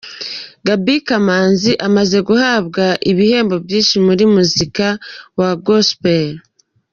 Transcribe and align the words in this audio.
Gaby 0.65 0.95
Kamanzi 1.07 1.71
amaze 1.87 2.17
guhabwa 2.27 2.85
ibihembo 3.11 3.55
byinshi 3.65 3.95
mu 4.05 4.13
muziki 4.35 4.87
wa 5.39 5.49
Gospel. 5.65 6.27